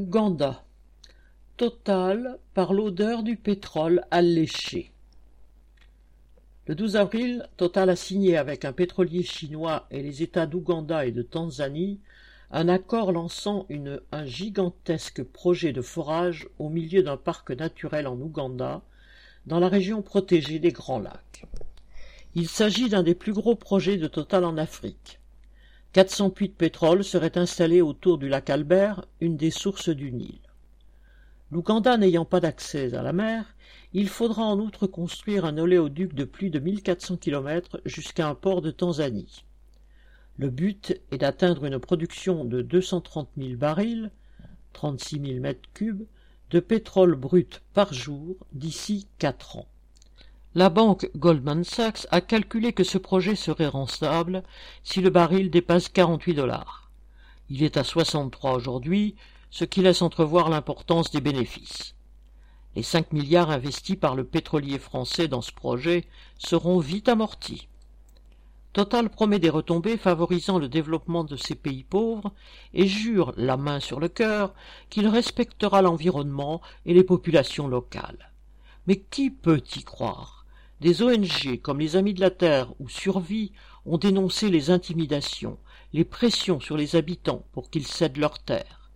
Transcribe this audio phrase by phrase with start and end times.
[0.00, 0.64] Ouganda.
[1.58, 4.92] Total par l'odeur du pétrole alléché.
[6.64, 11.12] Le 12 avril, Total a signé avec un pétrolier chinois et les États d'Ouganda et
[11.12, 12.00] de Tanzanie
[12.50, 13.66] un accord lançant
[14.10, 18.80] un gigantesque projet de forage au milieu d'un parc naturel en Ouganda,
[19.44, 21.44] dans la région protégée des Grands Lacs.
[22.34, 25.20] Il s'agit d'un des plus gros projets de Total en Afrique.
[25.92, 30.38] 400 puits de pétrole seraient installés autour du lac Albert, une des sources du Nil.
[31.50, 33.56] L'Ouganda n'ayant pas d'accès à la mer,
[33.92, 38.62] il faudra en outre construire un oléoduc de plus de 1400 km jusqu'à un port
[38.62, 39.44] de Tanzanie.
[40.36, 44.12] Le but est d'atteindre une production de 230 000 barils,
[44.74, 46.06] 36 000 mètres cubes,
[46.50, 49.66] de pétrole brut par jour d'ici quatre ans.
[50.56, 54.42] La banque Goldman Sachs a calculé que ce projet serait rentable
[54.82, 56.90] si le baril dépasse 48 dollars.
[57.50, 59.14] Il est à 63 aujourd'hui,
[59.50, 61.94] ce qui laisse entrevoir l'importance des bénéfices.
[62.74, 66.04] Les 5 milliards investis par le pétrolier français dans ce projet
[66.36, 67.68] seront vite amortis.
[68.72, 72.32] Total promet des retombées favorisant le développement de ces pays pauvres
[72.74, 74.52] et jure, la main sur le cœur,
[74.88, 78.32] qu'il respectera l'environnement et les populations locales.
[78.88, 80.39] Mais qui peut y croire?
[80.80, 83.52] Des ONG comme les Amis de la Terre ou Survie
[83.84, 85.58] ont dénoncé les intimidations,
[85.92, 88.90] les pressions sur les habitants pour qu'ils cèdent leurs terres.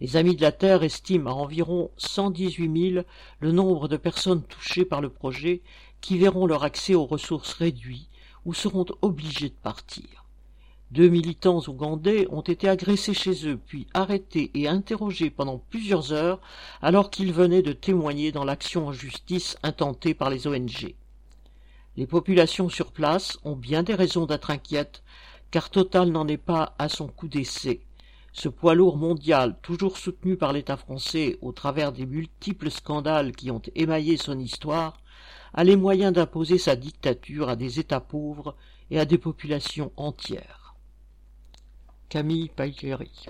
[0.00, 3.04] Les Amis de la Terre estiment à environ 118 000
[3.38, 5.62] le nombre de personnes touchées par le projet
[6.00, 8.08] qui verront leur accès aux ressources réduit
[8.44, 10.24] ou seront obligés de partir.
[10.90, 16.40] Deux militants ougandais ont été agressés chez eux, puis arrêtés et interrogés pendant plusieurs heures
[16.82, 20.96] alors qu'ils venaient de témoigner dans l'action en justice intentée par les ONG.
[21.96, 25.02] Les populations sur place ont bien des raisons d'être inquiètes,
[25.50, 27.80] car Total n'en est pas à son coup d'essai.
[28.32, 33.50] Ce poids lourd mondial, toujours soutenu par l'État français au travers des multiples scandales qui
[33.50, 35.00] ont émaillé son histoire,
[35.52, 38.54] a les moyens d'imposer sa dictature à des États pauvres
[38.90, 40.76] et à des populations entières.
[42.08, 43.26] Camille Paglieri